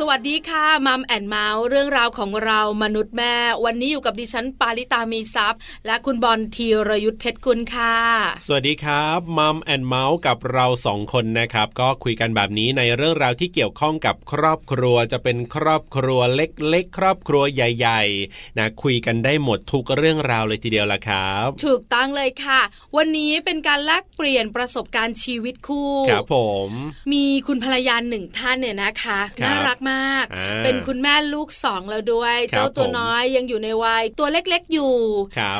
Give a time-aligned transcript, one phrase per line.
[0.00, 7.96] สวัสดีค่ะมัมแอนเมาส์เรื่องราวของเรามนุษย์แม่ วันนี้อยู่กับดิฉันปาริตามีซัพ์และคุณบอลธีรยุทธเพชรกุลค่ะ
[8.46, 22.60] สวัสดีครับมัมแอนเมาส์กับเราสองคนนะครับ ก็คุยกันแบบนี้ในเรื่องราวที่เกี่ยวข้องกับครอบครัวจะเป็นครอบครัวเล็กๆ ครอบครัวใหญ่ๆนะคุยกันได้หมดทุกเรื่องราวเลยทีเดียวละครับ ถูกต้องเลยค่ะ
[22.96, 26.36] วันนี้เป็นการแลกเปลี่ยนประสบการณ์ชีวิตคู่ครับผ
[26.68, 26.70] ม
[27.12, 30.24] มีคุณภรรยาหนึ่งท่านเนี่ยนะคะน่ารักมาก
[30.64, 34.94] เป็นคุณแม่ลูกสองแล้วด้วย เจ้าตัวน้อยยังอยู่ในวัย ตัวเล็กๆอยู่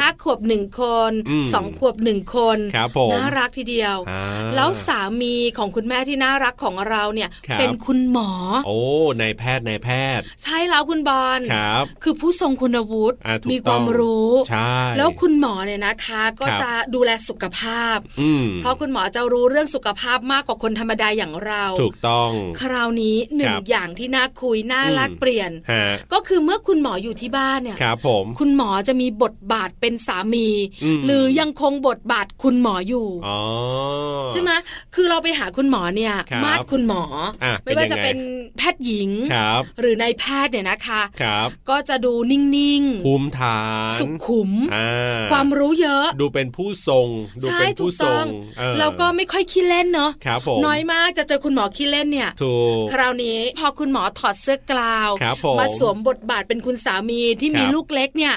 [0.00, 1.12] ห้าขวบหนึ่งคน
[1.52, 2.58] สองขวบหนึ่งคน
[3.12, 3.96] น่ารักทีเดียว
[4.54, 8.30] แล้วสามีของคุณแม่ที่น่ารักของเราเนี่ยเป็นคุณหมอ
[8.66, 8.78] โอ้
[9.20, 13.16] นายแพทย์นายแพทย์ ใช่แล้วคุณบอลครับ คือผู้ทรงคุณวุฒิ
[13.52, 17.98] มีความรู้ใช่แล้วคุณหมอเนี่ยนะคะก็จะดูแลสุขภาพ
[18.60, 25.50] เพราะคุณหมอจะรู้เรื่องสุขภาพมากกว่าคนธรรมดาอย่างเรา ถูกต้อง คราวนี้หนึ่งอย่างที่น่าคุยน่ารักเปลี่ยน
[26.12, 30.48] ก็คือเมื่อคุณหมออยู่ที่บ้านเนี่ยครับผมคุณหมอจะมีบทบาทเป็นสามี
[31.06, 33.08] หรือยังคงบทบาทคุณหมออยู่
[34.32, 34.50] ใช่ไหม
[34.94, 36.14] คือเราไปหาคุณหมอเนี่ย
[36.44, 37.04] มาดคุณหมอ
[37.64, 38.16] ไม่ว่าจะเป็น
[38.56, 39.10] แพทย์หญิง
[39.80, 41.02] หรือนายแพทย์เนี่ยนะคะ
[41.70, 43.58] ก็จะดูนิ่งๆภูมิฐา
[43.94, 44.50] นสุขุม
[45.30, 47.08] ความรู้เยอะ ดูเป็นผู้ทรง
[47.42, 48.24] ดูเป็นผู้ทรง
[48.78, 50.10] แล้วก็ไม่ค่อยขี้เล่นเนาะ
[50.66, 52.30] น้อยมากจะเจอคุณหมอขี้เล่นเนี่ย
[52.92, 55.10] คราวนี้พอคุณหมอถอดเสื้อกลาว
[55.60, 58.34] มาสวมบทบาทเป็นคุณสามีที่มีลูกเล็กเนี่ย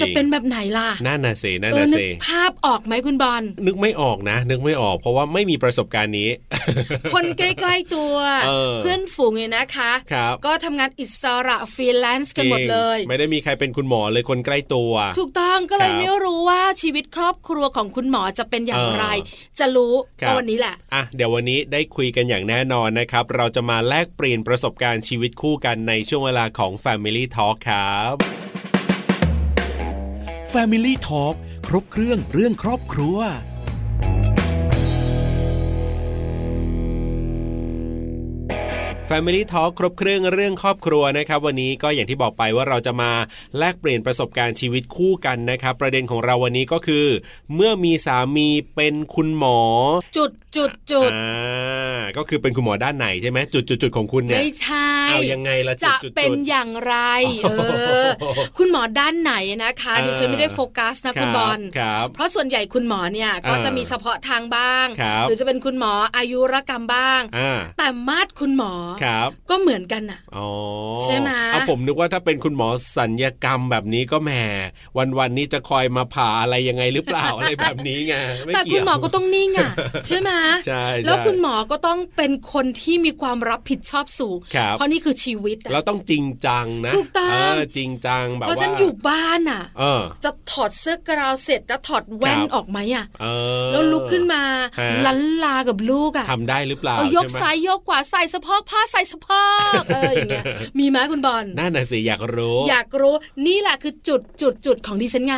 [0.00, 6.30] จะเป็นแบบไหนล่ะน่าน่ะเซน่าน่ะเซภาพออกไหมคุณบอลนึกไม่ออกนะ นึกไม่ออก เพราะว่าไม่มีประสบการณ์นี้
[7.14, 8.14] คนใกล้ๆตัว
[8.78, 9.92] เพื่อนฝูงเนี่ยนะคะ
[10.46, 19.04] ก็ทำงานอิสระฟรีแลนซ์กันหมดเลย ไม่ได้มีใครเป็นคุณหมอเลยคนใกล้ตัว ถูกต้องก็เลยไม่รู้ว่าชีวิตครอบครัวของคุณหมอจะเป็นอย่างไร
[19.58, 19.94] จะรู้
[20.26, 28.14] ก็วันนี้แหละอะเดี๋ยววันนี้ได้คุยกันอย่างแน่นอนนะครับ เราจะมาแลกเปลี่ยนประสบการณ์ชีวิตคู่กันในช่วงเวลาของ Family Talk ครับ
[30.52, 31.34] Family Talk
[31.68, 33.18] ครบเครื่องเรื่องครอบครัว
[39.12, 43.12] Family Talk ครบเครื่องเรื่องครอบครัวนะครับวันนี้ก็อย่างที่บอกไปว่าเราจะมา
[43.58, 47.06] แลกเปลี่ยนประสบการณ์ชีวิตคู่กันนะครับ ประเด็นของเราวันนี้ก็คือ
[47.54, 49.60] เมื่อมีสามีเป็นคุณหมอ
[50.16, 56.94] จุดจุดจุดอ่าก็คือเป็นคุณหมอด้านไหนใช่ไหมจุดจุดจุดของคุณเนี่ยไม่ใช่เอายังไงละจะเป็นอย่างไร
[57.42, 57.52] เอ
[58.04, 58.06] อ
[58.58, 61.60] คุณหมอด้านไหนนะคะดิฉันไม่ได้โฟกัสนะคุณบอล
[62.14, 64.86] เพราะส่วนใหญ่คุณหมอเนี่ยก็จะมีเฉพาะทางบ้าง
[65.28, 67.20] หรือจะเป็นคุณหมออายุรกรรมบ้าง
[67.78, 68.72] แต่มาดคุณหมอ
[69.04, 70.20] ครับก็เหมือนกันอะ
[71.04, 74.30] ใช่ไหมเอาผมนึกว่าถ้าเป็นคุณหมอสัญญกรรมแบบนี้ก็แหม
[74.96, 78.14] วันวันนี้จะคอยมาผ่าอะไรยังไงหรือเปล่าอะไรแบบนี้ไง
[78.54, 79.70] แต่คุณหมอก็ต้องนิ่งอะ
[80.06, 80.30] ใช่ไหม
[80.66, 84.38] ใช่แล้วคุณหมอก็ต้องเป็นคนที่มีความรับผิดชอบสูง
[84.72, 89.62] เพราะนี่คือชีวิตเราต้องจริงจังนะถูกต้องจริงจังแบบว่าเพราะฉันอยู่บ้านอะ
[90.24, 93.04] จะถอดเสื้อกราวเสร็จแล้วถอดแว่นออกไหมอะ
[93.72, 94.42] แล้วลุกขึ้นมา
[95.06, 99.28] ลันลากับลูกอะทำได้หรือเปล่ายกซ้ายยกขวาใส่สะโพกผ้าใส่สะโพ
[99.80, 100.44] กเอออย่างเงี้ย
[100.78, 103.14] มีไหมคุณบอลน่าหน่ะสิอยากรู้ อยากรู้
[103.46, 105.34] นี่แหละคือจุดจุดจุดของดิฉันไง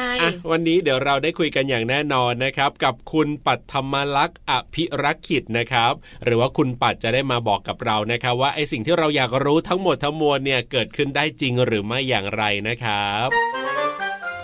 [0.51, 5.93] วันนี้เดี๋ยวเราได้คุยกันอย่างแน่นอนนะครับ กับคุณปัทมลักษ์อภิรักขิตนะครับ
[6.25, 13.29] หรือว่าคุณปัดจะได้มาบอกกับเรานะครับ ว่าไอสิ่งที่เราอยากรู้ทั้งหมดทั้งมวลเนี่ยเกิดขึ้นได้จริงหรือไม่อย่างไรนะครับ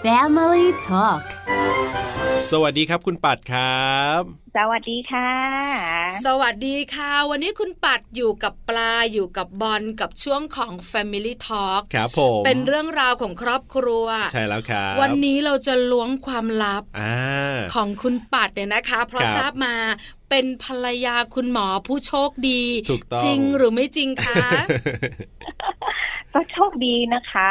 [0.03, 1.25] Family Talk
[2.51, 4.21] สวัสดีครับคุณปัดครับ
[4.57, 5.31] สวัสดีค่ะ
[6.27, 17.03] สวัสดีค่ะ วันนี้คุณปัดอยู่กับปลาอยู่กับบอลกับช่วงของ Family Talk ครับผมเป็นเรื่องราวของครอบครัว ใช่แล้วครับ วันนี้เราจะล้วงความลับอ
[17.75, 19.75] ของคุณปัดเนี่ยนะคะ เพราะทราบมา
[20.31, 22.63] เป็นภรรยาคุณหมอผู้โชคดี
[23.25, 24.47] จริงหรือไม่จริงคะ
[26.33, 27.51] ก็โชคดีนะคะ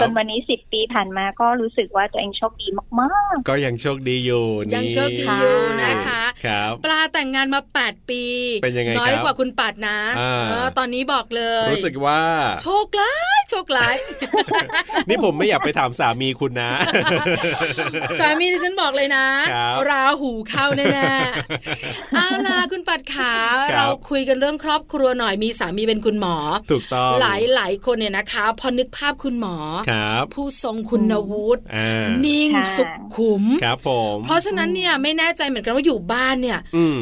[0.00, 2.68] จนวันนี้สิบปีผ่านมาก็รู้สึกว่าตัวเองโชคดี
[3.00, 8.22] มากๆ ก็ยังโชคดีอยู่ยังโชคดีอยู่นะคะครับปลาแต่งงานมา 8 ปี
[8.62, 10.22] เป็นยังไงน้อยกว่าคุณปัดนะอ
[10.64, 12.20] อตอนนี้บอกเลย รู้สึกว่า
[12.62, 13.96] โชคร้าย โชคร้าย
[15.08, 16.70] นี่ผมไม่อยากไปถามสามีคุณนะ
[18.18, 19.26] สามีที่ฉันบอกเลยนะ
[19.90, 23.34] ราหูเข้าแน่ๆเอาล่ะคุณปัดขา
[23.74, 26.36] เราคุยกันเรื่องครอบครัวหน่อยมีสามีเป็นคุณหมอ
[26.70, 29.56] ถูกต้องหลายหลายคนเนี่ยนะคะ พอนึกภาพคุณหมอ
[30.34, 31.62] ผู้ทรงคุณวุฒิ
[32.26, 32.84] นิ่งสุ
[33.16, 36.58] ขุม ครับผมเพราะฉะนั้นเนี่ยไม่แน่ใจเหมือนกันว่าอยู่บ้านเนี่ย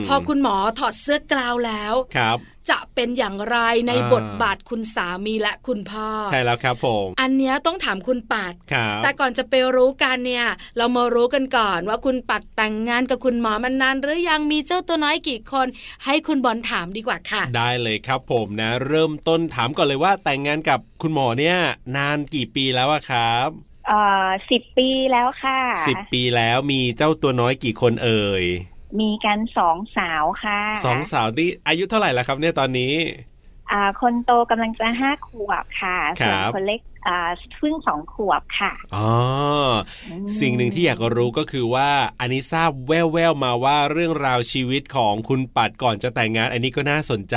[0.06, 2.38] พอคุณหมอถอดเสื้อกลาวแล้ว ครับ
[2.70, 3.56] จะเป็นอย่างไร
[3.88, 10.46] ในบทบาทคุณสามีและคุณพ่อ ใช่แล้วครับผม อันเนี้ยต้องถามคุณปัดครับแต่ก่อนจะไปรู้กันเนี่ย
[10.76, 15.66] เรามารู้กันก่อนว่าคุณปัดแต่งงานกับคุณหมอมานาน หรือยังมีเจ้าตัวน้อยกี่คน
[16.04, 21.56] ให้คุณบอลถามดีกว่าค่ะ ได้เลยครับผมนะ เริ่มต้นถามก่อนเลยว่าแต่งงานกับคุณหมอเนี่ย
[21.96, 23.48] นานกี่ปีแล้วอะครับ
[23.88, 25.58] เอ่อสิบปีแล้วค่ะ
[25.88, 28.44] สิบปีแล้วมีเจ้าตัวน้อยกี่คนเอ่ย
[29.00, 32.94] มีกันสองสาวค่ะสองสาวที่อายุเท่าไหร่แล้วครับ เนี่ยตอนนี้
[33.72, 39.10] อ่า คนโตกำลังจะห้าขวบค่ะครัส่วนบคนเล็กอ่าเพิ่งสองขวบค่ะ อ๋อ
[40.08, 47.36] อืมสิ่งหนึ่งที่อยากรู้ก็คือว่าอันนี้ทราบแว่วๆมาว่าเรื่องราวชีวิตของคุณปัดก่อนจะแต่งงาน อันนี้ก็น่าสนใจ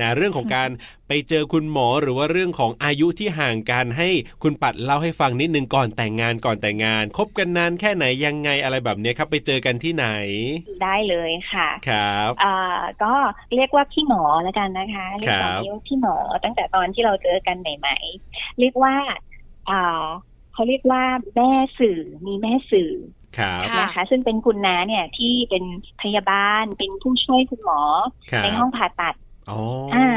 [0.00, 0.70] นะเรื่องของการ
[1.12, 4.08] ไปเจอคุณหมอหรือว่าเรื่องของอายุที่ห่างกันให้
[4.42, 10.06] คุณปัดเล่าให้ฟังนิดนึงก่อนแต่งงานก่อนแต่งงานคบกันนานแค่ไหนยังไงอะไรแบบเนี้ยครับ ไปเจอกันที่ไหน
[10.82, 12.56] ได้เลยค่ะครับอ่า
[13.02, 13.14] ก็
[13.54, 17.96] เรียกว่าพี่หมอแล้วกันนะคะเรียกตอนนี้ว่าพี่หมอตั้งแต่ตอนที่เราเจอกันใหม่
[18.28, 18.94] ๆ เรียกว่า
[19.70, 20.04] อ่า
[20.52, 21.02] เขาเรียกว่า
[21.36, 22.92] แม่สื่อมีแม่สื่อ
[23.38, 25.64] ครับค่ะนะคะซึ่งเป็นคุณน้าเนี่ยที่เป็น
[26.02, 27.80] พยาบาลเป็นผู้ช่วยคุณหมอ
[28.30, 29.14] ครับในห้องผ่าตัด
[29.50, 29.60] อ๋อ
[29.94, 30.08] อ่า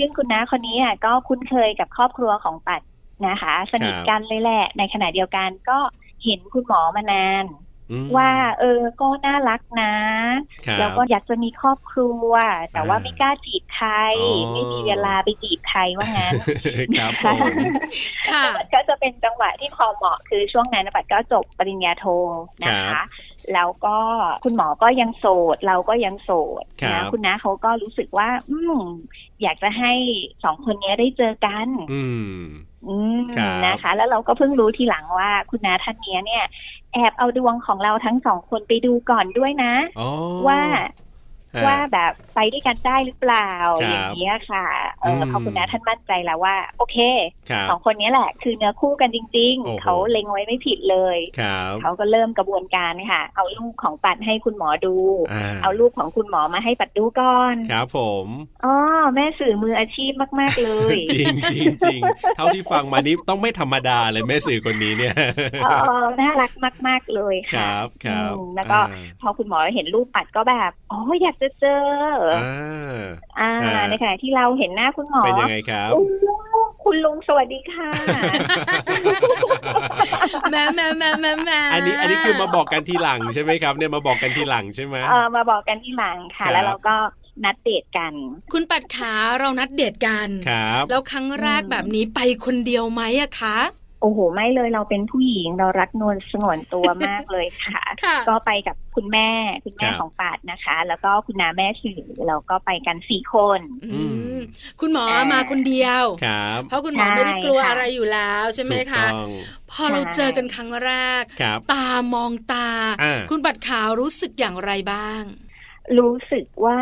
[0.00, 2.80] ซึ่งคุณน้าคนนี้อะก็คุ้นเคยกับครอบครัวของปัด
[3.28, 5.78] นะคะ สนิทกันเลยแหละ ในขณะเดียวกันก็
[6.24, 7.44] เห็นคุณหมอมานาน
[7.90, 9.94] อืมว่าเออก็น่ารักนะ
[10.66, 12.30] ครับแล้วก็อยากจะมีครอบครัว
[12.72, 16.36] แต่ว่าอ่าไม่กล้าจีบใครอ๋อไม่มีเวลาไปจีบใครว่างั้น
[16.96, 17.54] ครับผม
[18.30, 22.06] ค่ะก็จะเป็นจังหวะที่พอเหมาะคือช่วงนั้นปัดก็จบปริญญาโท
[22.64, 23.20] นะครัคะบ
[23.54, 23.98] แล้วก็
[24.44, 26.30] คุณหมอก็ยังโสด เราก็ยังโส
[26.62, 28.82] ดครันะบคุณน้าเขาก็รู้สึกว่า อืม
[29.42, 29.92] อยากจะให้
[30.44, 32.02] สองคนนี้ได้เจอกัน อื
[32.34, 32.40] ม
[32.88, 36.44] อืมครับนะคะ แล้วเราก็เพิ่งรู้ทีหลังว่าคุณน้าท่านเนี้ยเนี่ย
[36.92, 40.08] แอบเอาดวงของเราทั้งสองคนไปดูก่อนด้วยนะอ๋อ
[40.46, 40.86] ว่าฮะ
[41.66, 43.50] ว่าแบบไปด้วยกันได้หรือเปล่า
[43.82, 44.66] ครับอย่างนี้ยค่ะ
[45.00, 46.96] เอออมพอคุณน้าท่านมั่นใจแล้วว่า โอเค
[47.50, 54.96] ครับสองคนนี้แหละ คือเนื้อคู่กันจริงโอ้โหๆเขาเล็งไว้ไม่ผิดเลยครับเขาก็เริ่มกระบวนการค่ะ เอาลูกของปัดให้คุณหมอดู
[55.32, 58.26] อ่าเอาลูกของคุณหมอมาให้ปัดดูก่อนครับผม
[58.64, 58.74] อ๋อ
[59.14, 62.00] แม่สื่อมืออาชีพมากๆเลยจริงจริงจริง
[62.36, 65.14] เท่าที่ฟังมานี้ต้องไม่ธรรมดาเลยแม่สื่อคนนี้เนี่ย
[65.62, 65.66] เอ
[66.02, 66.52] อน่ารัก
[66.86, 71.84] มาก ๆเลยคค่ะรับครับอืมแล้วก็อ่าพอคุณหมอเห็นรูปปัดก็แบบอ๋ออยากจะเจอ
[72.34, 73.02] อ่า
[73.40, 76.02] อ่าอ่าในขณะที่เราเห็นหน้าคุณหมอเป็นยังไงครับโอ้
[76.84, 77.90] คุณลุงสวัสดีค่ะ
[80.50, 86.96] แม่แม่แม่แม่แม่อันนี้อันนี้คือมาบอกกันทีหลังใช่ไหมครับ เนี่ยมาบอกกันทีหลังใช่ไหมเออมาบอกกันที่หลังค่ะครับแล้วเราก็
[87.44, 88.12] นัดเดทกัน
[88.52, 93.58] คุณปัดขาเรานัดเดทกันครับแล้วครั้งแรกอืมแบบนี้ไปคนเดียวไหมอะคะ
[94.00, 99.30] โอ้โห ไม่เลยเราเป็นผู้หญิงเรารักนวลสงวนตัวมากเลยค่ะค่ะก็ไปกับคุณแม่
[99.64, 104.02] คุณแม่ครับของปาดนะคะ แล้วก็คุณน้าแม่สื่อเราก็ไปกันสี่คนอื
[104.36, 104.38] ม
[104.80, 109.30] คุณหมอมาคนเดียวครับเพราะคุณหมอใช่ไม่ได้กลัวค่ะอะไรอยู่แล้วใช่ไหมถูกคะต้อง
[109.70, 112.68] พอเราเจอกันครั้งแรกครับตามองตา
[113.02, 115.22] อ่าคุณปัดขาวรู้สึกอย่างไรบ้าง
[115.98, 116.78] รู้สึกว่า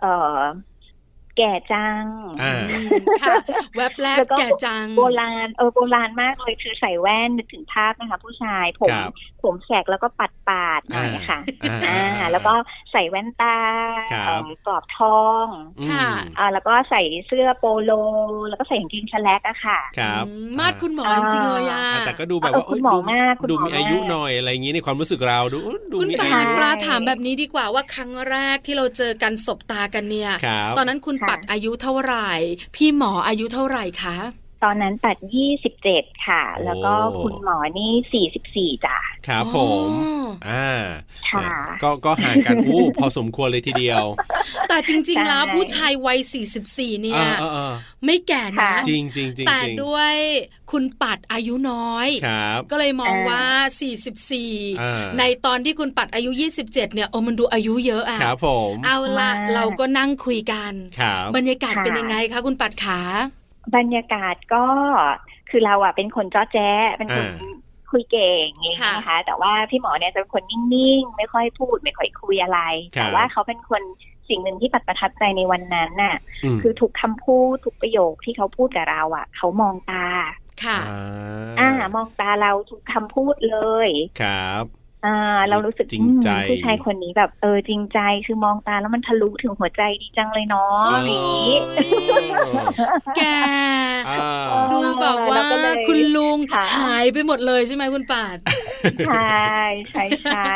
[0.00, 0.06] เอ
[0.36, 0.38] อ
[1.40, 2.04] แก่จัง
[2.42, 2.88] อ่าอืม
[3.22, 3.34] ค่ะ
[3.76, 9.10] แวบแรกแล้วก็แก่จัง โบราณเออโบราณมากเลยคือใส่แว่นนึกถึงภาพนะคะ ผู้ชายผมครับ
[9.42, 12.52] ผมแสกแล้วก็ปัดปาดๆหน่อยค่ะอ่าอ่าแล้วก็
[12.92, 13.56] ใส่แว่นตา
[14.12, 15.46] ครับเอ่อกรอบทอง
[15.78, 16.06] อืมค่ะ
[16.38, 17.92] อ่าแล้วก็ใส่เสื้อโปโล
[18.48, 25.58] แล้วก็ใส่กางเกงชแลกอะค่ะ ครับอืมมาดคุณหมอจริงๆเลยอะอ่าแต่ก็ดูแบบเออว่าคุณหมอเยดูมากคุณดูหมอมีอายุมากหน่อยอะไรอย่างนี้ในความรู้สึกเราดู
[25.92, 32.30] ดูคุณมีปอาลายุปลาถามแบบนี้ดีกว่าว่าครั้งแรกที่เราเจอกันสบตากันเนี่ยครับตอนนั้นคุณค่ะปัดอายุเท่าไหร่
[32.76, 34.16] พี่หมออายุเท่าไหร่คะ
[34.62, 39.58] ตอนนั้นปัดยี่สิบเจ็ดค่ะโอ้แล้วก็คุณหมอนี่สี่สิบสี่จ้ะ ครับผ
[39.88, 40.70] มอ๋ออ่า
[41.32, 41.48] ค่ะ
[41.82, 44.04] ก็ก็ห่างกันอู้พอสมควรเลยทีเดียว
[44.68, 46.18] แต่จริง ๆ แล้วใช่ผู้ชายวัย
[46.60, 47.72] 44 เนี่ยเออเออเออ
[48.04, 50.14] ไม่แก่นะค่ะจริงจริงจริงแต่จริงด้วย
[50.72, 53.44] คุณปัดอายุน้อยครับก็เลยมองอ่าว่า
[54.82, 63.00] อ่า 44 ในตอนที่คุณปัดอายุ 27 เนี่ยโอ้มันดูอายุเยอะอะครับผมเอาละมากเราก็นั่งคุยกันครับบรรยากาศค่ะเป็นยังไงคะคุณปัดขา
[63.76, 64.64] บรรยากาศก็
[65.50, 67.59] คือเราอะเป็นคนจ้อแจ๊ะเป็นคนอ่า
[67.90, 72.60] คุยเก่งอย่างนี้นะคะ แต่ว่าพี่หมอเนี่ยจะเป็นคนนิ่งๆ ไม่ค่อยพูด ไม่ค่อยคุยอะไร
[72.96, 73.82] ครับแต่ว่าเขาเป็นคน
[74.28, 80.06] สิ่งหนึ่งที่ปัดประทับใจในวันนั้นน่ะอืมคือทุกคำพูดทุกประโยคที่เขาพูดกับเราอะเขามองตา
[80.64, 80.78] ค่ะ
[81.60, 83.56] อ่ามองตาเราทุกคำพูดเล
[83.86, 83.88] ย
[84.20, 84.64] ครับ
[85.06, 85.16] อ่า
[85.48, 91.54] เรารู้สึกจริงใจผู้ชายคนนี้แบบเออจริงใจคือมองตาแล้วมันทะลุถึงหัวใจดีจังเลยเนาะอย่างนี้
[93.16, 93.22] แก
[94.08, 98.36] อ่าดูแบบว่าแล้วก็เลยคุณลุงค่ะหายไปหมดเลยใช่ไหมคุณปาด
[99.06, 99.50] ใช่
[99.90, 100.52] ใช่ใช่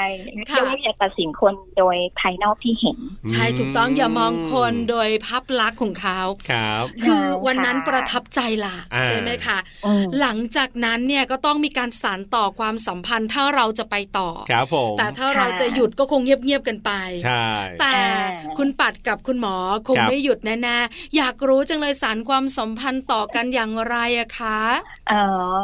[0.50, 2.98] ค่ะเรียกว่าอย่าตัดสินคนโดยภายนอกที่เห็น
[3.30, 16.90] ใช่ถูกต้องอย่ามองคนโดยภาพลักษณ์ของเขาครับ คือวันนั้นค่ะประทับใจล่ะอ่าใช่ไหมคะอืมหลังจากนั้นเนี่ยก็ต้องมีการสานต่อความสัมพันธ์ถ้าเราจะไปต่อครับผมแต่ถ้าเราจะหยุดก็คงเงียบๆกันไป
[17.24, 17.46] ใช่
[17.80, 24.58] แต่อ่าคุณปัดกับคุณหมอคงครับไม่หยุดแน่ๆอยากรู้จังเลยสานความสัมพันธ์ต่อกันอย่างไรอะคะ
[25.08, 25.20] เอ่
[25.50, 25.54] อ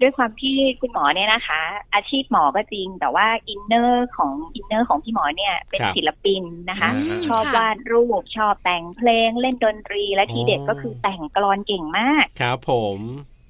[0.00, 1.60] ด้วยความที่คุณหมอเนี่ยนะคะ
[1.94, 12.98] อาชีพหมอก็จริง แต่ว่า inner ของ inner ของพี่หมอเนี่ยเป็นครับศิลปินนะคะอ่าชอบค่ะวาดรูปชอบแต่งเพลงเล่นดนตรีและทีเด็ดอ๋อก็คือแต่งกลอนเก่งมากครับผม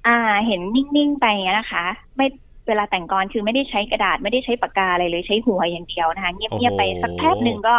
[0.07, 1.25] อ่าเห็นนิ่งๆไป
[1.59, 1.85] นะคะ
[2.15, 2.27] ไม่
[2.67, 7.75] เวลาแต่งกลอนคือไม่ได้ใช้กระดาษไม่ได้ใช้ปากกาอะไรเลยใช้หัวอย่างเดียวนะคะ เงียบๆไปสักแป๊บหนึ่งก็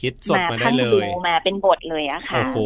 [0.00, 2.58] คิดสดมาได้พังเลดูยมาเป็นบทเลยอะค่ะโอ้โห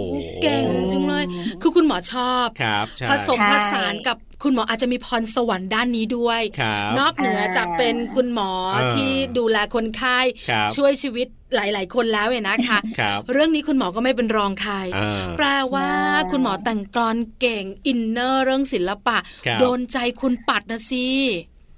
[0.42, 1.24] เก่งจังเลย
[1.62, 10.18] คือคุณหมอชอบครับใช่ผสมใช่ผสานกับคุณหมออาจจะมีพรสวรรค์ด้านนี้ด้วยครับนอกเหนือจากเป็นคุณหมออ่าที่ดูแลคนไข้
[10.50, 21.08] ครับช่วยชีวิตหลาย ๆ คนแล้วเนี่ยนะคะครับเรื่องนี้คุณหมอก็ไม่เป็นรองใครอ่าแปลว่าอ่าคุณหมอแต่งกลอนเก่งอินเนอร์เรื่องศิลปะครับโดนใจคุณปัดนะสิ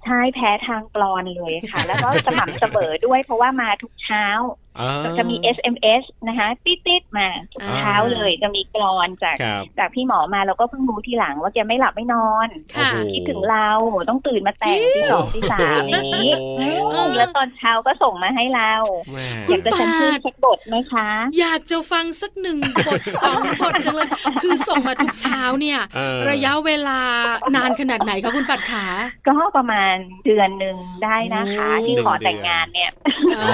[0.05, 4.66] ใช่แพ้ทางกลอนเลยค่ะ แล้วก็สม่ำเสมอด้วยเพราะว่ามาทุกเช้าอ่า
[5.17, 13.69] จะมี SMS นะคะติดๆมาทุกอ่าเช้าเลยจะมีกรอนจากครับจากพี่หมอมาแล้วก็เพิ่งรู้ทีหลังว่าแกไม่หลับไม่นอนค่ะโอ้โหคิดถึงเรา
[14.09, 18.73] ต้องตื่นมาแต่งที่สองที่สามอย่างนี้โอ้โหแล้วตอนเช้าก็ส่งมาให้เรา
[19.13, 22.57] แม่อยากจะฉันชื่อเช็คบทไหมคะ อยากจะฟังสักหนึ่ง
[22.87, 24.07] บทสองบทจังเลย
[24.41, 26.99] คือส่งมาทุกเช้าเนี่ยเออระยะเวลา
[27.55, 28.85] นานขนาดไหนคะคุณปัดขา
[29.27, 29.93] ก็ประมาณ
[30.25, 32.91] เดือนหนึ่งได้นะคะโอ้ที่ขอแต่งงานเนี่ย
[33.37, 33.47] อ๋อ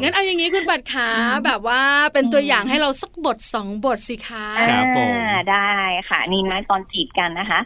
[0.00, 1.08] งั้นเอาอย่างนี้คุณปัดขา
[1.44, 5.72] แบบว่าเป็นตัวอย่างให้เราสักบทสองบทสิคะครับผมอ่าได้
[6.08, 7.60] ค่ะ นี่นะตอนจีบกันนะคะ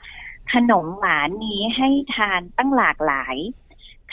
[0.53, 3.37] ขนมหวานนี้ให้ทานตั้งหลากหลาย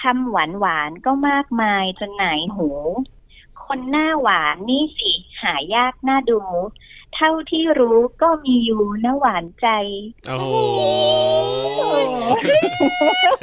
[0.02, 2.26] คำหวานหวานๆก็มากมายจนไหน
[2.56, 2.70] หู
[3.66, 5.12] คนหน้าหวานนี่สิ
[5.44, 6.40] หายากน่าดู
[7.16, 9.68] เท่าที่รู้ก็มีอยู่นะหวานใจ
[10.28, 10.52] โอ้โห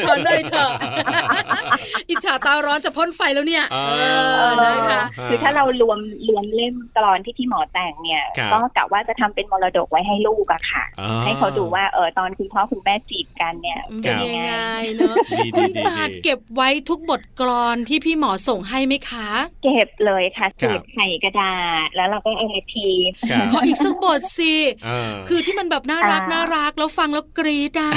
[0.05, 0.71] ขอเลยเถอะ
[2.11, 3.87] อิจฉาตาร้อนจะพ่นไฟแล้วเนี่ยอ่า
[4.39, 5.99] เออนะคะคือถ้าเรารวม
[6.29, 14.55] รวมเล่มกรอนที่พี่หมอแต่งเนี่ยครับก็กะว่าจะทำเป็นมรดกไว้ให้ลูกอะค่ะอ่ให้เขาดูว่าเออตอนคุณพ่อคุณแม่จีบกันเนี่ยเป็นยังไง
[14.97, 19.29] เนอะดีคุดีณดีปาดดีเก็บไว้ทุกบทกลอนที่พี่หมอส่งให้ไหมคะ
[19.65, 21.55] เก็บเลยค่ะครัสูบตรไข่กระดา
[21.87, 22.89] ษแล้วเราก็เอามาที
[23.31, 24.55] ครับขออีกสักบทสิ
[24.87, 27.93] อ่าคือที่มันแบบน่ารักอ่าน่ารักแล้วฟังแล้วกรี๊ดอะ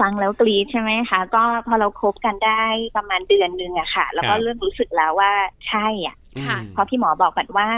[0.00, 2.64] ฟังแล้วกรีดใช่ไหมคะ ก็พอเราคบกันได้
[2.96, 5.32] ประมาณเดือนหนึงอะค่ะ แล้วก็ครับเริ่มรู้สึกแล้วว่า
[5.68, 7.68] ใช่อะค่ะเพราะพี่หมอบอกกันว่า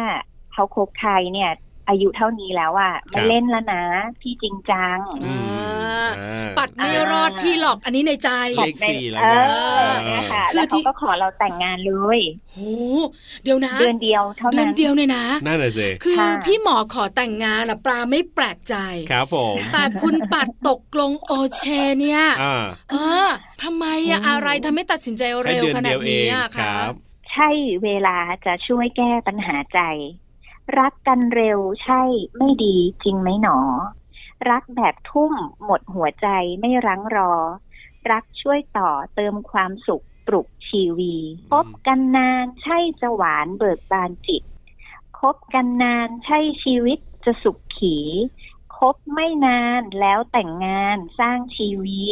[0.52, 1.50] เขาคบใครเนี่ย
[1.92, 3.82] อายุเท่านี้แล้วอะไม่เล่นแล้วนะ
[4.20, 12.20] พี่จริงจังอืมอ่าอ่าปัดไม่รอดพี่หรอกอันนี้ในใจเลขสี่แล้วเอนะอนะคะคือแล้วที่เขาก็ขอเราแต่งงานเลย
[12.52, 12.58] โห
[13.44, 18.74] เดี๋ยวนะเดือนเดียวเท่าเดือนั้นนเดียวเนี่ยนะนั่นน่ะสิคือค่ะพี่หมอขอแต่งงานอะปลาไม่แปลกใจ
[19.12, 21.62] ครับผมแต่คุณปัดตกลงโอเช
[22.00, 22.96] เนี่ยอ่าเอ
[23.26, 23.28] อ
[23.62, 26.92] ทำไมอะอะไรทำให้ตัดสินใจแค่เร็วเดือนขนาเดีดยวเอนี้งอะคคะรับ
[27.32, 27.48] ใช่
[27.84, 29.80] เวลาจะช่วยแก้ปัญหาใจ
[30.78, 32.02] รักกันเร็วใช่
[32.36, 33.58] ไม่ดีจริงไหมหนอ
[34.50, 35.32] รักแบบทุ่ม
[35.64, 36.26] หมดหัวใจ
[36.60, 37.32] ไม่รั้งรอ
[38.10, 41.14] รักช่วยต่อเติมความสุขปลุกชีวี
[41.50, 44.42] คบกันนานใช่จะหวานเบิกบานจิต
[45.18, 47.96] คบกันนานใช่ชีวิตจะสุขขี
[48.76, 52.02] คบไม่นานแล้วแต่งงานสร้างชีวี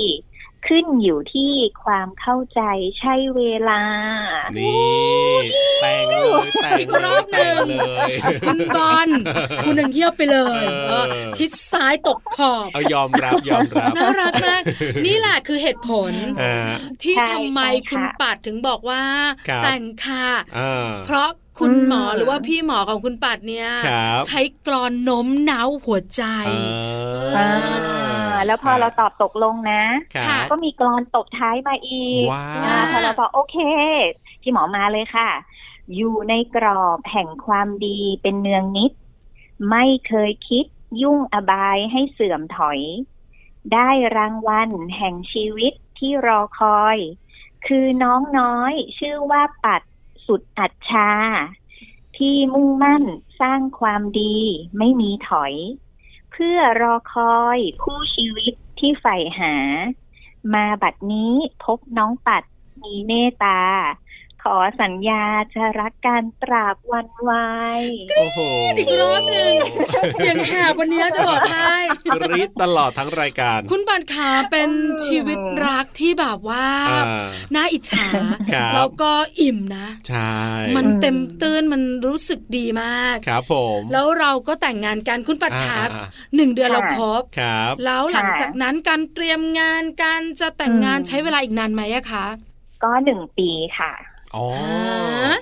[0.67, 1.53] ขึ้นอยู่ที่
[1.85, 2.61] ความเข้าใจ
[2.99, 3.83] ใช่เวลา
[4.59, 5.35] นี่
[5.81, 6.15] แต่งเล
[6.45, 8.13] ยแต่งอีกเลรอยบหนึ่แต่งงเลย
[8.47, 9.09] คุณบอล
[9.65, 14.63] คุณยังเงียบไปเลยเออเออชิดซ้ายตกขอบเอายอมรับยอมรับน่ารักมาก
[15.07, 16.13] นี่แหละคือเหตุผล
[16.43, 16.55] อ่า
[17.03, 19.03] ที่ใช่ทำไมใช่ค่ะคุณปัดถึงบอกว่า
[19.49, 20.27] ครับแต่งค่ะ
[20.59, 26.23] อ่าเพราะคุณหมออืมหรือว่าพี่หมอของคุณปัดเนี่ยครับใช้กรอนโน้มน้าวหัวใจ
[27.37, 27.51] อ่า
[27.89, 29.83] อ่า แล้วพอเราตอบตกลงนะ
[30.15, 33.57] ครับค่ะก็มีกรอนตบท้ายมาอีกว้าอ่าวพอเราบอกโอเค
[34.43, 35.29] พี่หมอมาเลยค่ะ
[35.97, 38.93] อยู่ในกรอบแห่งความดีเป็นเนืองนิด
[39.71, 40.67] ไม่เคยคิด
[41.03, 42.81] ยุ่งอบายให้เสื่อมถอย
[43.73, 46.99] ได้รางวัลแห่งชีวิตที่รอคอย
[47.67, 49.83] คือน้องน้อยชื่อว่าปัด
[50.27, 51.11] สุดอัจฉา
[52.17, 53.05] ที่มุ่งมั่น
[53.41, 54.37] สร้างความดี
[54.79, 55.55] ไม่มีถอย
[56.33, 59.55] เพื่อรอคอยคู่ชีวิตที่ใฝ่หา
[60.55, 61.33] มาบัดนี้
[61.65, 62.43] พบน้องปัด
[62.83, 63.61] มีเมตตา
[64.43, 67.83] ขอสัญญาจะรักกันตราบวันวัย
[68.19, 68.39] โอ้โห
[68.79, 69.55] อีกรอบหนึ่ง
[70.17, 71.77] เสียงแหบวันนี้จะบอกให้
[72.15, 74.71] กรี๊ดตลอดทั้งรายการ คุณปัดขาเป็น
[75.07, 78.09] ชีวิตรักที่แบบว่าอ่าน่าอิจฉา
[78.53, 80.35] ครับแล้วก็อิ่มนะใช่
[80.77, 86.07] มันเต็มตื้นมันรู้สึกดีมากครับผม แล้วเราก็แต่งงานกันคุณปัดขาอ่า
[86.37, 92.27] หนึ่งเดือนค่ะเราครบครับแล้วหลังจากนั้นการเตรียมงานการจะแต่งงานอืมใช้เวลาอีกนานไหมอะคะ
[92.83, 93.93] ก็หนึ่งปีค่ะ
[94.37, 94.47] อ๋อ
[95.23, 95.35] ฮะ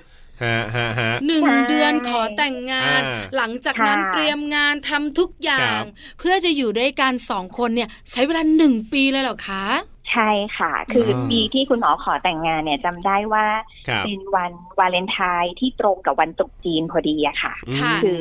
[0.44, 5.86] ฮะฮะฮะหนึ่งใช่เดือนขอแต่งงานอ่าหลังจากนั้นค่ะเตรียมงานทำทุกอย่าครังบ
[6.18, 9.64] เพื่อจะอยู่ด้วยกันสองคนเนี่ย ใช้เวลาหนึ่งปีเลยเหรอคะ
[10.12, 13.46] ใช่ค่ะ คือออปีที่คุณหมอขอแต่งงานเนี่ยจำได้ว่า
[13.88, 18.20] ครับเป็นวันวาเลนไทน์ที่ตรงกับวันตรุษจีนพอดีอะค่ะค่ะมคือ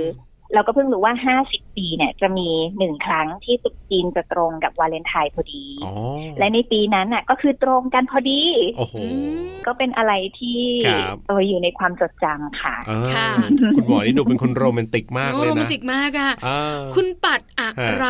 [0.54, 5.94] เราก็เพิ่งรู้ว่า 50 ปีเนี่ยจะมีหนึ่งครั้งที่ตรุษจีนจะตรงกับวาเลนไทน์พอดีอ๋อ
[6.40, 8.42] และในปีนั้นน่ะก็คือตรงกันพอดี
[8.78, 13.30] โอ้โหอืมก็เป็นอะไรที่ครับเอออยู่ในความจดจำค่ะอ่าค่ะ
[13.78, 18.08] คุณหมอนี่ดูเป็นคนโรแมนติกมากโอ้เลยโรนะแมนติกมากอะอ่าคุณปัดอะไร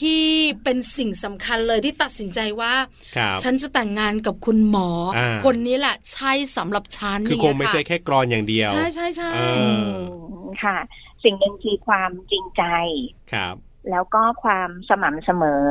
[0.00, 0.24] ที่
[0.64, 2.72] เป็นสิ่งสำคัญเลยที่ตัดสินใจว่า
[3.16, 9.70] ครับฉันจะแต่งงานกับคุณหมออาคนนี้แหละใช่สำหรับฉัน คือคงไม่ใช่ย่าเยแค่กรอนอย่างเดียว ใช่ใช่ใช่เออือ
[10.40, 10.76] มค่ะ
[11.24, 12.62] สิ่งหนึ่งคือความจริงใจ
[13.32, 13.54] ครับ
[13.90, 15.66] แล้วก็ความสม่ำเสมอ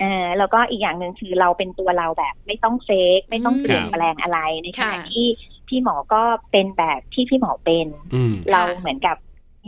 [0.00, 5.26] เออแล้วก็อีกอย่างหนึ่งคือเราเป็นตัวเราแบบไม่ต้องเฟกไม่ต้องเปลี่ยนแปลงอะไรในขณะที่
[5.68, 9.16] พี่หมอก็เป็นแบบที่พี่หมอเป็นอืมเราเหมือนกับ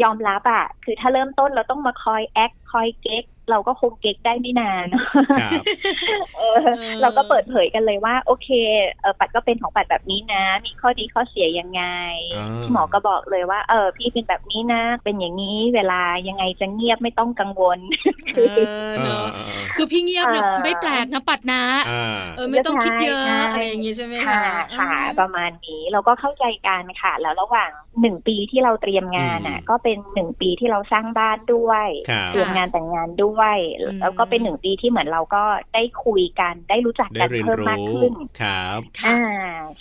[0.03, 4.87] ยอมรับอะคือถ้าเริ่มต้นเราต้องมาคอยแอคคอยเก๊ก เราก็คงเก๊กได้ไม่นาน
[5.41, 5.63] ครับ
[6.37, 6.63] เออ
[7.01, 8.49] เราก็เปิดเผยกันเลยว่า โอเค
[9.01, 11.83] เออปัดก็เป็นของปัดแบบนี้นะ มีข้อดีข้อเสียยังไง
[12.37, 17.79] อ่าหมอก็บอกเลยว่า เออ พี่เป็นแบบนี้นะ เป็นอย่างนี้เวลายังไงจะเงียบไม่ต้องกังวล
[18.35, 18.41] เอ
[18.89, 33.42] อเนอะอ่าคือพี่เงียบเนี่ยเออไม่แปลกนะปัดนะอ่าเออไม่ต้องคิดเยอะใช่อะไรอย่างงี้ใช่ไหมค่ะคะค่ะอืมประมาณนี้เราก็เข้าใจกันค่ะ แล้วระหว่างหนึ่งปีที่เราเตรียมงานอะอืมก็เป็นหนึ่งปีที่เราสร้างบ้านด้วยครับเตรียมงานแต่งงานด้วย
[34.01, 35.43] แล้วก็เป็นหนึ่งปีที่เหมือนเราก็
[35.75, 39.21] ได้คุยกันได้รู้จักได้กันเรียนเพิ่มรู้มากขึ้นครับค่ะอ่า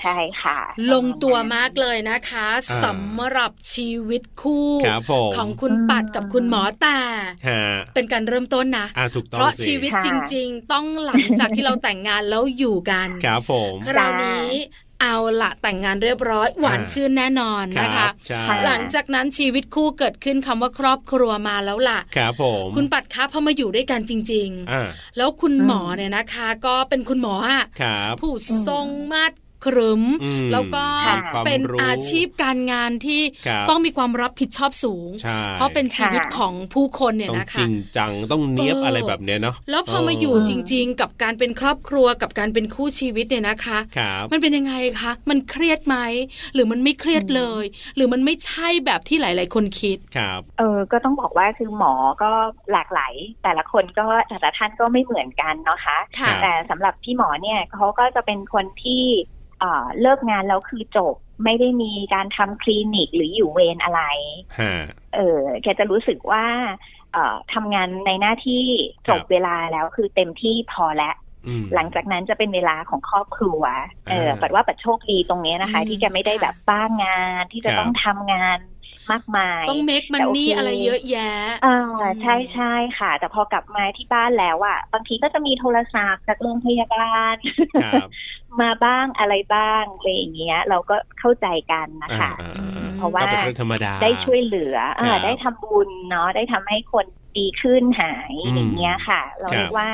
[0.02, 0.58] ใช่ค่ะ
[0.94, 7.00] ลงตัวมากเลยนะคะอ่าสำหรับชีวิตคู่ครับผมของคุณปัดกับคุณหมอแต่
[7.48, 7.64] ฮะ
[7.96, 14.50] เป็นการเริ่มต้นนะอ่าถูกต้อเพงราะสิชีวิตค่ะจริง ๆ ต้องหลังจากที่เราแต่งงานแล้วอยู่กันครับผมคราวนี้
[15.02, 28.34] เอาละแต่งงานเรียบร้อยหวานอ่าชื่นแน่นอนนะครัคะบใช่หลังจากนั้นชีวิตคู่เกิดขึ้นคำว่าครอบครัวมาแล้วล่ะครับผมคุณปัดคะพอมาอยู่ด้วยกันจริงอ่าๆแล้วคุณหมอเนี่ยนะคะ ก็เป็นคุณหมออะครับผู้
[28.68, 45.98] ทรงมาตร ครึมอืมแล้วก็ค่ะความเป็นรู้อาชีพการงานที่ครับต้องมีความรับผิดชอบสูงใช่เพราะเป็นชีวิตค่ะของผู้คนเนี่ยต้องนะจริคะงจังต้องเนี้ยบเออออะไรแบบเนี้ยเนาะแล้วพอมาอยู่จริง ๆ กับการเป็นครอบครัวกับการเป็นคู่ชีวิตเนี่ยนะคะครับมันเป็นยังไงคะมันเครียดไหม
[46.54, 47.64] หรือมันไม่เครียดเลย
[47.96, 51.94] หรือมันไม่ใช่แบบที่หลาย ๆ คนคิดครับ เออก็ต้องบอกว่าคือหมอ
[52.24, 52.32] ก็
[52.72, 59.04] หลากหลายแต่ละคนก็แต่ละท่านก็ไม่เหมือนกันเนาะคะค่ะแต่สำหรับพี่หมอเนี่ยเขาก็จะเป็นคนที่
[59.62, 64.02] เอ่อเลิกงานแล้วคือจบไม่ได้มีการทำคลินิกหรืออยู่เวรอะไร
[64.60, 64.74] ฮะ
[65.16, 66.46] เออแกจะรู้สึกว่า
[67.14, 68.64] เอ่อทำงานในหน้าที่
[69.08, 71.16] จบครับเวลาแล้วคือเต็มที่พอแล้ว
[71.48, 73.62] อืมหลังจากนั้นจะเป็นเวลาของครอบครัว
[74.10, 78.60] เอออ่าปัดว่าปัดโชคดีตรงเนี้ยนะคะอืมที่แกไม่ได้แบบบ้างงานที่จะครับต้องทำงาน
[79.12, 81.34] มากมายต้องเมคมันแต่โอเคนี่อะไรเยอะแยะ
[81.66, 87.36] อ่าอืมใช่ใช่ค่ะ แต่พอกลับมาที่บ้านแล้วอะบางทีก็จะมีโทรศัพท์จากโรงพยาบาล
[87.84, 88.08] ครับ
[88.62, 97.06] มาบ้างอะไรบ้างอะไรอย่างเงี้ย เราก็เข้าใจกันนะคะอ่าอ่าอ่าเพราะว่าก็เป็นเรื่องธรรมดาได้ช่วยเหลืออ่าครับได้ทำบุญเนาะได้ทำให้คน
[97.38, 99.90] ดีขึ้นหายอืมอย่างเงี้ยค่ะ เราครับเรียกว่า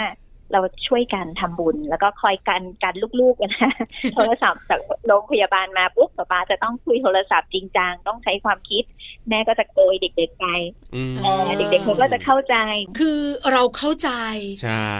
[0.52, 3.74] เราช่วยกันทำบุญ แล้วก็คอยกันกันลูกๆกันนะ
[4.14, 8.84] โทรศัพท์จากโรงพยาบาลมาปุ๊บป๊าป๊าจะต้องคุยโทรศัพท์จริงจังต้องใช้ความคิด
[9.30, 10.46] แม่ก็จะโกยเด็กๆไป
[10.96, 12.56] อืมเออเด็กๆเขาก็จะเข้าใจ
[13.00, 13.20] คือ
[13.52, 14.10] เราเข้าใจ
[14.64, 14.92] ใช่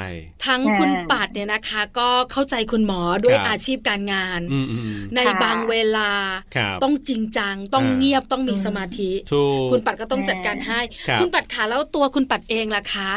[0.46, 6.12] ทั้งอ่าคุณปัดเนี่ยนะคะ ก็เข้าใจคุณหมอด้วยครับอาชีพการงานอืมอืมในค่ะบางเวลา
[6.56, 13.12] ครับต้องจริงจังต้องอ่าเงียบต้องมีอืมสมาธิถูกคุณปัดก็ต้องจัดการให้ครับคุณปัดขาแล้วตัวคุณปัดเองล่ะคะ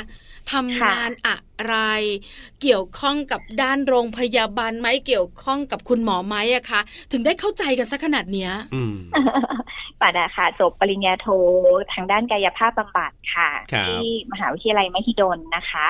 [0.53, 1.77] ทำงานอะไร
[2.63, 6.81] เกี่ยวข้องกับด้านโรงพยาบาลไหมเกี่ยวข้องกับคุณหมอไหมอะคะ
[7.13, 8.97] ถึงได้เข้าใจกันสักขนาดเนี้ยอืม
[10.01, 11.29] ปัดอะค่ะ จบปริญญาโท
[11.93, 15.87] ทางด้านกายภาพบำบัดค่ะครับที่มหาวิทยาลัยมหิดลนะคะ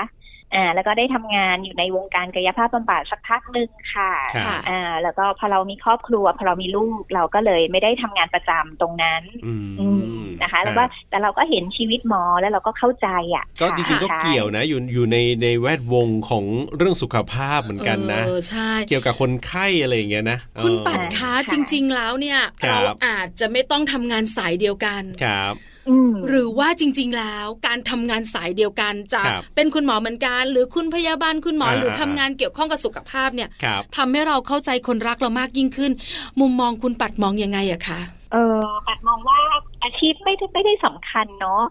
[0.54, 9.86] อ่าแล้วก็ได้ทำงานอยู่ในวงการกายภาพบำบัดสักพักหนึ่งค่ะครับค่ะอ่าแล้วก็พอเรามีครอบครัว พอเรามีลูกเราก็เลยไม่ได้ทำงานประจำตรงนั้นอืมอื
[10.22, 16.44] มนะคะ แล้วก็แต่เราก็เห็นชีวิตหมอแล้วเราก็เข้าใจอะ ก็ค่ะจริงๆก็ใช่เกี่ยวนะ อยู่อยู่ในในแวดวงของ
[16.76, 25.79] เรื่องสุขภาพเหมือนกันนะเออใช่เกี่ยวกับคนไข้อะไรอย่างเงี้ยนะคุณเออปัดคะค่ะจริง ๆ แล้วเนี่ยครับเราอาจจะไม่ต้องทำงานสายเดียวกันครับอืม
[26.28, 35.92] หรือว่าจริง ๆ แล้วการทำงานสายเดียวกันจะครับเป็นคุณหมอเหมือนกัน หรือคุณพยาบาลคุณหมออ่าหรือทำงานเกี่ยวข้องกับสุขภาพเนี่ยครับทำให้เราเข้าใจคนรักเรามากยิ่งขึ้น
[36.40, 38.00] มุมมองคุณปัดมองยังไงอะคะ
[38.32, 39.38] เออปัดมองว่า
[39.82, 41.62] อาชีพไม่ได้ไม่ได้สำคัญเนาะ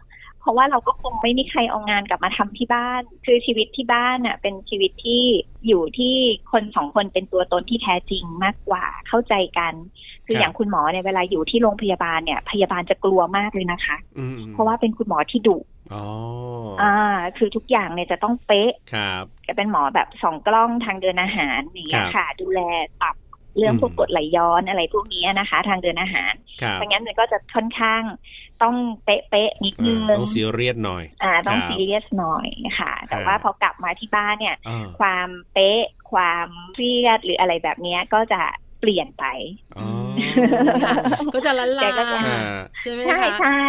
[0.41, 5.23] เพราะว่าเราก็คงไม่มีใครเอางานกลับมาทำที่บ้าน คือชีวิตที่บ้านน่ะ เป็นชีวิตที่
[5.67, 6.15] อยู่ที่
[6.51, 9.73] คนสองคนเป็นตัวตนที่แท้จริงมากกว่าเข้าใจกัน
[10.29, 15.57] คือครับอย่างคุณหมอเนี่ยเวลาอยู่ที่โรงพยาบาลเนี่ย พยาบาลจะกลัวมากเลยนะคะอืมเพราะว่าเป็นคุณหมอที่ดุ
[15.93, 16.05] อ๋อ
[16.81, 16.95] อ่า
[17.37, 22.59] คือทุกอย่างเนี่ยจะต้องเป๊ะ ครับแกเป็นหมอแบบส่องกล้องทางเดินอาหารอย่างเงี้ยค่ะ ดูแล
[23.01, 23.15] ตับ
[23.57, 28.01] เรื่องอืมพวกกรดไหลย้อนอะไรพวกนี้นะคะ ทางเดินอาหารครับเพราะงั้นมันก็จะค่อนข้าง
[28.63, 32.47] ต้องเป๊ะๆนิดนึอ่างต้องซีเรียสหน่อย อ่า ต้องครับซีเรียสหน่อย
[32.79, 38.41] ค่ะ แต่อ่าว่าพอกลับมาที่บ้านเนี่ยอ่าความเป๊ะ ความเครียดหรืออะไรแบบเนี้ยก็จะ
[38.79, 39.25] เปลี่ยนไป
[39.77, 39.87] อ๋อ
[40.83, 40.95] ค่ะ
[41.33, 42.39] ก็จะละลาแกก็จะอ่า
[42.81, 43.67] ใช่ไหมใช่คะใช่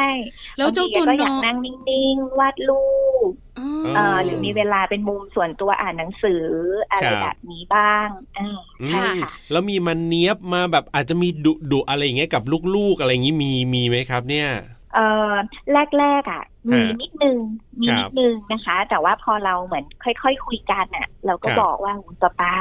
[0.57, 2.87] แล้วเจ้าตัวบงทีแกก็อยากน้อยนั่งนิ่งๆวาดรู
[3.31, 6.45] ปอ๋อเอ่อหรือมีเวลาเป็นมุมส่วนตัวอ่านหนังสือ
[6.91, 8.49] อะไรครับแบบนี้บ้างอ่า
[8.83, 9.11] อืมค่ะ
[9.51, 12.43] แล้วมีมันเนี้ยบมาแบบอาจจะมีดุดุอะไรอย่างเงี้ยกับ
[12.77, 14.49] ลูกๆอะไรอย่างงี้มีมีไหมครับ เนี่ย
[14.95, 15.35] เอ่อ
[15.99, 17.39] แรกๆอะมีฮะนิดนึง
[17.81, 22.53] มีครันิบดนึงนะคะ แต่ว่าพอเราเหมือนค่อยๆคุยกันอะ เราก็ครับบอกว่าหูป๊าป๊า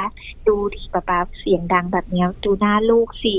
[0.46, 3.36] ดูดิป๊าป๊าเสียงดังแบบเนี้ยดูหน้าลูกสิ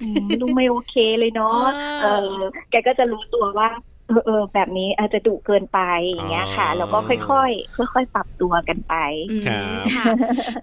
[0.00, 1.66] อืมลูกไม่โอเคเลยเนาะอ่า
[2.00, 2.34] เออ
[2.70, 3.68] แกก็จะรู้ตัวว่า
[4.08, 7.16] เออเออแบบนี้อาจจะดุเกินไปอย่างเงี้ยค่ะอ๋อแล้วก็ค่อ
[7.48, 8.94] ยๆค่อยๆปรับตัวกันไป
[9.30, 10.04] อืมครับค่ะ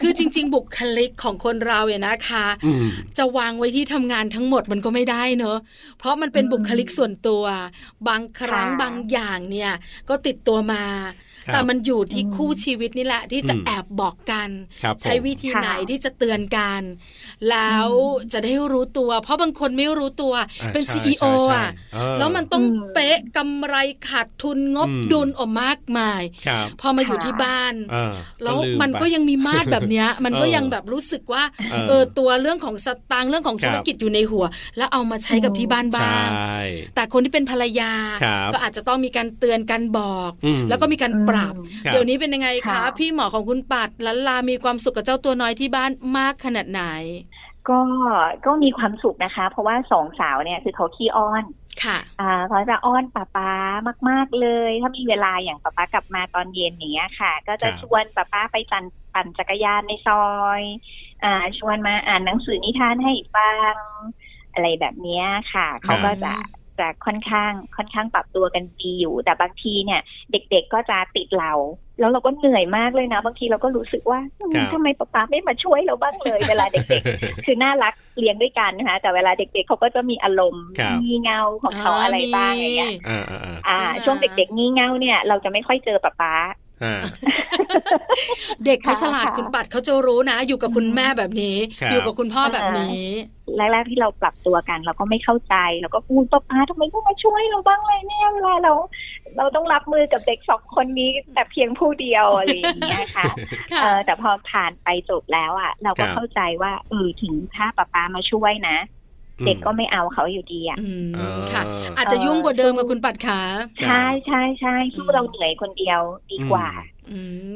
[0.01, 2.85] คือจริง ๆ บุคลิกของคนเราเนี่ยนะคะอืม
[3.17, 5.57] จะวางไว้ที่ทำงานทั้งหมดมันก็ไม่ได้เนอะ
[5.97, 7.43] เพราะมันเป็นอืมบุคลิกส่วนตัว
[8.07, 9.71] บางครั้งค่ะบางอย่างเนี่ย
[10.09, 14.49] ก็ติดตัวมาครับ แต่มันอยู่ที่อืมคู่ชีวิตนี่แหละ ที่จะอืมแอบบอกกัน
[14.83, 16.81] ครับใช้ผมวิธีค่ะไหนที่จะเตือนกัน
[17.49, 23.75] แล้วอืมจะได้รู้ตัว เพราะบางคนไม่รู้ตัวอ่าเป็นใช่ CEO ใช่ใช่อะเออแล้วมันต้องอืมเป๊ะกำไร
[24.07, 34.45] ขาดทุนงบอืมดุลออกมากมายครับพอมาอยู่ค่ะที่บ้านเออแล้วลืมันไปก็ยังมีมาดแบบเนี้ย มันก็เออยังแบบรู้สึกว่าเออเออตัวเรื่องของสตางค์เรื่องของธุรกิจอยู่ในหัว
[34.77, 36.59] แล้วเอามาใช้กับที่บ้านใชบ้าง่
[36.95, 37.91] แต่คนที่เป็นภรรยา
[38.23, 46.83] ครับก็อาจจะต้องมีการเตือนกันบอกอืมแล้วก็มีการปรับอืมครับ เดี๋ยวนี้เป็นยังไงคะค่ะพี่หมอของคุณปัดลันลามีความสุขกับเจ้าตัวน้อยที่บ้านมากขนาดไหน
[47.69, 47.79] ก็
[48.45, 51.43] ก็มีความสุขนะคะ เพราะว่าสองสาวเนี่ยคือเขาขี้อ้อน
[51.83, 53.51] ค่ะอ่าเขาจะอ้อนป้าป๊า
[54.09, 60.27] มาก ๆเลย ถ้ามีเวลาอย่างป้าป๊ากลับมาตอนเย็นอย่างเงี้ยค่ะ ก็จะครับชวนป้าป๊าไปปั่นปั่นจักรยานในซอ
[60.59, 60.61] ย
[61.23, 63.75] อ่า ชวนมาอ่านหนังสือนิทานให้ฟัง
[64.53, 66.33] อะไรแบบเนี้ยค่ะ เขาก็จะ
[66.79, 71.51] จะค่อนข้างค่อนข้างปรับตัวกันดีอยู่ แต่บางทีเนี่ย เด็กๆก็จะติดเรา
[71.99, 86.33] แล้วเราก็เหนื่อยมากเลยนะ บางทีเราก็รู้สึกว่าอืมครับทำไมป้าป๊าไม่มาช่วยเราบ้างเลย เวลาเด็กๆ คือน่ารักเลี้ยงด้วยกันนะคะแต่เวลาเด็กๆเขาก็จะมีอารมณ์ครับงี่เง่าของเขาอะไรบ้างอย่างเงี้ยอ่าอ่าอ่าอ่าใช่ไหมช่วงเด็กๆงี่เง่าเนี่ย เราจะไม่ค่อยเจอป้าป๊า
[86.83, 87.01] อ่า
[88.65, 93.01] เด็กเขาค่ะฉลาดค่ะคุณปัดเขาจะรู้นะ อยู่กับคุณแม่แบบนี้ครับอยู่กับคุณพ่อแบบนี้
[93.57, 98.73] แรกๆที่เราปรับตัวกัน เราก็ไม่เข้าใจเราก็พูดป้าป๊าทำไมต้องมาช่วยเราบ้างเลยเนี่ยเวลาเรา
[99.37, 103.25] เราต้องรับมือกับเด็กสองคนนี้แต่เพียงผู้เดียวอะไรอย่างเงี้ยค่ะ
[103.71, 108.77] ค่ะเออแต่พอผ่านไปจบแล้วอะ เราก็ครับเข้าใจว่าเออถึงถ้าป้าป๊ามาช่วยนะ
[109.45, 111.63] เด็กก็ไม่เอาเขาอยู่ดีอะอืมเออค่ะ
[111.97, 116.94] อาจจะยุ่งกว่าเดิมกับคุณปัดขาครับใช่ใช่ใช่สู้เราเหนื่อยคนเดียวดีกว่าอืม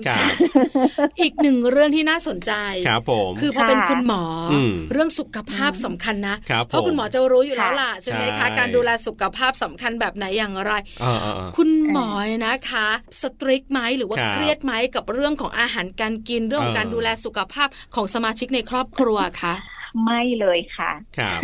[0.08, 0.26] ครับ
[1.22, 2.52] อีกหนึ่งเรื่องที่น่าสนใจ
[2.88, 12.10] ครับผมคือพอเป็นคุณหมออมเรื่องสุขภาพสำคัญนะครับเพราะคุณหมอจะรู้อยู่แล้วค่ะล่ะใช่ไหมใช่คะการดูแลสุขภาพสำคัญแบบไหนอย่างไรอ่าอ่าอ่าคุณหมอ
[12.46, 12.88] นะคะ
[13.22, 19.54] สตริกไหมหรือว่าครับเครียดไหมกับเรื่องของอาหารการกินเรื่องของเออการดูแลสุขภาพของสมาชิกในครอบครัวคะ
[20.04, 21.40] ไม่เลยค่ะครับ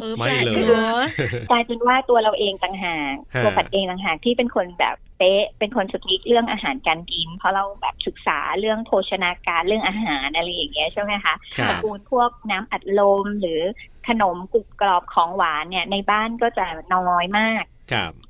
[0.00, 1.02] เออไม่แปลกเลยเนอะ
[1.50, 13.60] กลายเป็นว่าตัวเราเองต่างหากฮะตัวปัดเองต่างหากที่เป็นคนแบบเป๊ะเป็นคนสตรีกเรื่องอาหารการกิน เพราะเราแบบศึกษาเรื่องโภชนาการเรื่องอาหารอะไรอย่างเงี้ยใช่ไหมคะครัตระบกูลพวกน้ำอัดลมหรือ
[14.08, 17.77] ขนมกรุบกรอบของหวานเนี่ยในบ้านก็จะน้อยมากครับ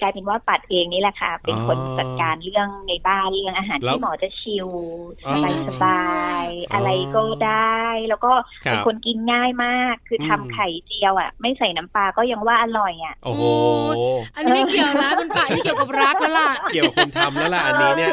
[0.01, 4.69] กลายเป็นว่าปัดเองนี่แหละค่ะ เป็นคนอ๋อจัดการเรื่องในบ้านเรื่องอาหารแล้วที่หมอจะชิล
[5.27, 6.03] อ๋อสบายสบา
[6.45, 8.33] ยๆอะไรก็ได้ แล้วก็
[8.67, 13.43] ครับเป็นคนกินง่ายมาก คือทำอืมไข่เจียวอะ ไม่ใส่น้ำปลาก็ยังว่าอร่อยอะโอ้โห
[14.37, 18.13] อันนี้ไม่เกี่ยวแล้วคุณป่าที่เกี่ยวกับรักแล้วล่ะ เกี่ยวกับคนทำแล้วล่ะอันนี้เนี่ย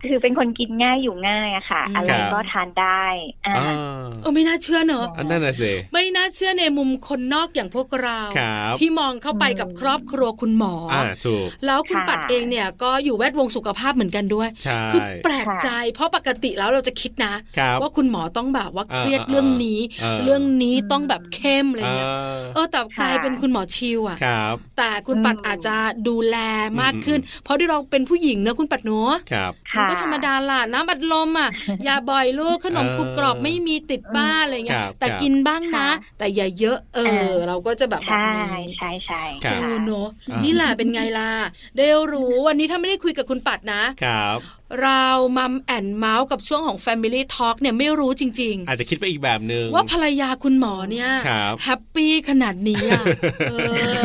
[0.00, 3.04] คือคือเป็นคนกินง่ายอยู่ง่ายอะค่ะอืมอะไรก็ทานได้
[3.46, 25.76] อ่าอ่าเออไม่น่าเชื่อเนอะอันนั้นน่ะสิไม่น่าเชื่อในมุมคนนอกอย่างพวกเราครับที่มองเข้าไปกับครอบครัวคุณหมอออ่าถูกแล้วคุณค่ะปัดเองเนี่ยก็อยู่แวดวงสุขภาพเหมือนกันด้วยใช่คือแปลกใจ เพราะปกติแล้วเราจะคิดนะครับว่าคุณหมอต้องแบบว่าเครียดอ่าเรื่องนี้อ่าเรื่องนี้ต้องแบบเข้มอะไรเงี้ยอ่าเออแต่กลายเป็นคุณหมอชิวอะครับแต่คุณปัดอาจจะ
[26.08, 26.36] ดูแล
[26.80, 31.50] มากขึ้น เพราะที่เราเป็นผู้หญิงเนอะคุณปัดเนอะครับ มันก็ธรรมดาล่ะน้ำอัดลมอะ
[31.84, 41.30] อย่าบ่อยลูกขนมเออกรุบกรอบไม่มีติดบ้านอะไรเงี้คยรับแต่ครับกินบ้างนะค่ะแต่อย่าเยอะเออเออเราก็จะแบบแบบใช่นี้ใช่ใช่ครับเออเนอะอ่านี่นี่แหละเป็นไงล่ะ
[41.76, 44.38] ได้รู้วันนี้ถ้าไม่ได้คุยกับคุณปัดนะครับ
[44.82, 45.04] เรา
[45.38, 53.02] มัมแอนเมาส์กับช่วงของ Family Talk เนี่ยไม่รู้จริงอาจจะคิดไปอีกแบบหนึ่งๆว่าภรรยาคุณหมอเนี่ยครับ happy ขนาดนี้อะ
[53.50, 53.54] เอ
[53.94, 54.02] อ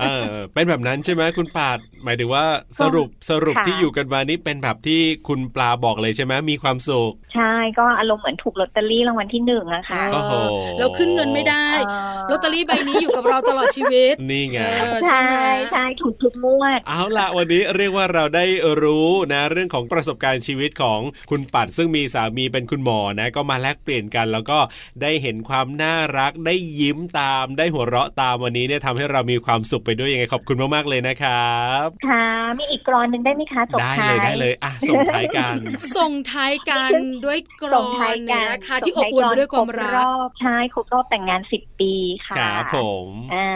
[0.00, 2.44] เออเป็นแบบนั้นใช่ไหมคุณปาดหมายถึงว่า
[2.80, 10.32] สรุปสรุปค่ะที่อยู่กันมานี่เป็นแบบที่คุณปลาบอกเลยใช่ไหมมีความสุข ใช่ก็อารมณ์เหมือนถูกลอตเตอรี่รางวัลที่หนึ่งอะค่ะเอโอ้โห
[10.78, 11.92] เราขึ้นเงินไม่ได้เอ
[12.26, 15.36] อลอตเตอรี่ใบนี้อยู่กับเราตลอดชีวิตนี่ไงเออใช่ไหม
[15.72, 18.44] ใช่ถูกทุกงวดเอาละวันนี้เรียกว่าเราได้
[18.82, 24.58] รู้นะเรื่องของประสบการณ์ชีวิตของคุณปัดซึ่งมีสามีเป็นคุณหมอนะก็มาแลกเปลี่ยนกัน แล้วก็
[25.02, 32.26] ได้เห็นความน่ารักได้ยิ้มตาม ได้หัวเราะตามวันนี้เนี่ยทำให้เรามีความสุขไปด้วยยังไงขอบคุณมากๆเลยนะครับค่ะ
[32.58, 35.56] มีอีกกรอนหนึ่งได้ไหมคะจบได้ท้าเลยได้เลยอะส่งท้ายกัน
[35.96, 36.92] ส่งท้ายกัน
[37.26, 41.92] ด้วยกรส่องท้ายนกัเนี่ยนนะคะส่งที่อบท้ายอุ่นไปด้วยความครัรกอบใช่ครบรอบแต่งงานสิบปี
[42.26, 43.48] ค่ะครับผมอ่า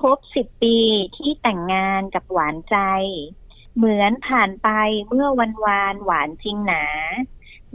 [0.00, 0.76] ครบสิบปี
[1.16, 2.76] ที่แต่งงานกับหวานใจ
[3.76, 4.68] เหมือนผ่านไป
[5.08, 6.84] เมื่อวันวานหวานจริงหนา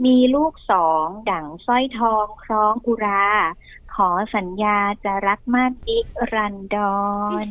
[0.04, 3.28] มีลูกสองดั่งสร้อยทองคล้องอุรา
[3.94, 7.00] ขอสัญญาจะรักมากอีกรันดอ
[7.44, 7.46] น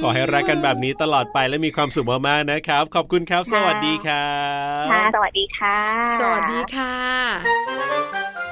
[0.00, 4.32] ขอให้รักกันแบบนี้ตลอดไปและมีความสุขมากๆนะครับ ขอบคุณครับ สวัสดีครั
[4.82, 5.78] บค่ะสวัสดีค่ะ
[6.20, 6.94] สวัสดีค่ะ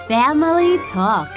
[0.08, 1.28] Family Talk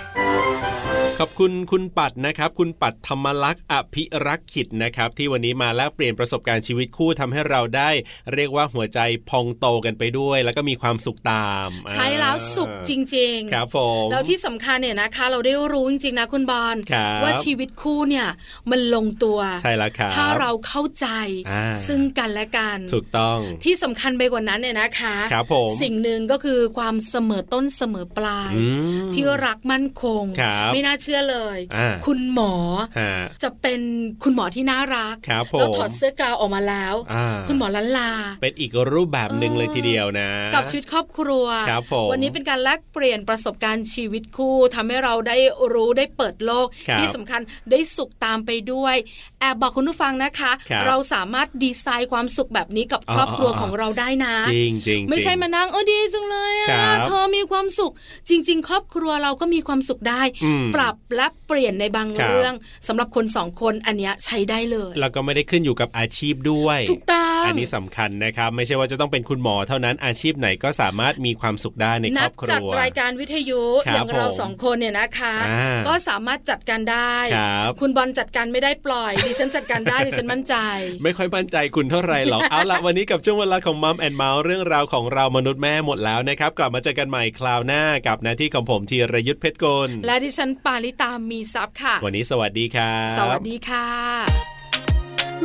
[1.21, 7.89] ขอบคุณคุณปัดนะครับ คุณปัดธรรมลักษณ์อภิรักษ์ขิดนะครับ ที่วันนี้มาแลกเปลี่ยนประสบการณ์ชีวิตคู่ทำให้เราได้
[8.33, 18.27] เรียกว่าหัวใจพองโตกันไปด้วย แล้วก็มีความสุขตาม ใช้แล้วสุขจริง ๆ ครับผมแล้วที่สำคัญเนี่ยนะคะ เราได้รู้จริงๆนะคุณบอลครับว่าชีวิตคู่เนี่ย
[18.71, 21.07] มันลงตัวใช่แล้วครับถ้าเราเข้าใจ
[21.49, 28.65] อ่าซึ่งกันและกันถูกต้องที่สำคัญไปกว่านั้นเนี่ยนะคะครับผมสิ่งหนึ่งก็คือความเสมอต้นเสมอปลายอื
[29.07, 32.53] มที่รักมั่นคงครับไม่น่าเชื่อเลยอ่าคุณหมอ
[32.99, 33.11] ฮะ
[33.43, 33.81] จะเป็น
[34.23, 45.37] คุณหมอที่น่ารักครับผแล้วมถอดเสื้อกลาวออกมาแล้วอ่าคุณหมอลันลา เป็นอีกรูปแบบหนึ่งเออเลยทีเดียวนะ กับชีวิตครอบครัวครับผมวันนี้เป็นการแลกเปลี่ยนประสบการณ์ชีวิตคู่ทำให้เราได้
[45.73, 47.41] รู้ได้เปิดโลกครับที่สำคัญ
[47.71, 48.95] ได้สุขตามไปด้วย
[49.39, 57.91] แอบบอกคุณผู้ฟังนะคะครับเราสามารถดีไซน์ความสุขแบบนี้กับครอบครัวอ๋ออ๋อของเราได้นะ จริงจริงไม่ใช่จริงมานั่งเออดีจังเลยครัอะบเธอมีความสุข
[58.29, 62.53] จริง ๆ ครอบครัวเราก็มีความสุขได้อืมปรับและเปลี่ยนในบางครับเรื่อง
[62.87, 80.55] สำหรับคนสองคนอันเนี้ยใช้ได้เลยแล้วก็ไม่ได้ขึ้นอยู่กับอาชีพด้วยถูกต้องอันนี้สำคัญนะครับ ไม่ใช่ว่าจะต้องเป็นคุณหมอเท่านั้นอาชีพไหนก็สามารถมีความสุขได้ในคนัรอบคจัดรัวรายการวิทยุครับอย่างเราผมสองคนเนี่ยนะคะอ่าก็สามารถจัดการได้ครับคุณบอลจัดการไม่ได้ปล่อยดิฉันจัดการได้ดิฉันมั่นใจ
[81.03, 93.85] ไม่ค่อยมั่นใจคุณเท่าไหร่หรอกเอาละวันนี้กับช่วงเวลาของมัมแอนเมาส์เรื่องราวของเรามนุษย์แม่หมดแล้วนะครับกลับมาเจอกันใหม่คราวหน้ากับหน้าที่ของผมธีรยุทธเพชรกลและดิฉันปาริตามีซับค่ะ วันนี้สวัสดีครับสวัสดีค่ะ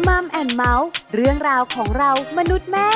[0.07, 2.91] มัมแอนเมาส์เรื่องราวของเรามนุษย์แม่